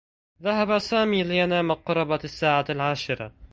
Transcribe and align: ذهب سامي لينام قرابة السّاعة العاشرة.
ذهب 0.43 0.77
سامي 0.79 1.23
لينام 1.23 1.71
قرابة 1.73 2.19
السّاعة 2.23 2.65
العاشرة. 2.69 3.31